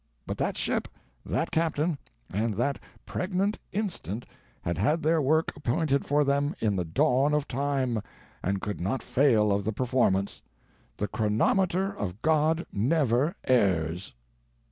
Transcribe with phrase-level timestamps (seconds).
[0.25, 0.87] But that ship,
[1.23, 1.99] that captain,
[2.33, 4.25] and that pregnant instant
[4.63, 8.01] had had their work appointed for them in the dawn of time
[8.41, 10.41] and could not fail of the performance.
[10.97, 14.15] The chronometer of God never errs!"